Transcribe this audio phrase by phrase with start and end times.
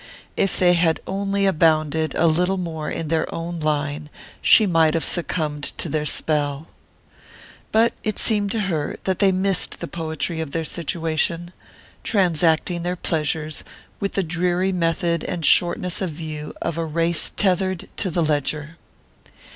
[0.35, 4.09] If they had only abounded a little more in their own line
[4.41, 6.65] she might have succumbed to their spell.
[7.71, 11.53] But it seemed to her that they missed the poetry of their situation,
[12.03, 13.63] transacting their pleasures
[13.99, 18.77] with the dreary method and shortness of view of a race tethered to the ledger.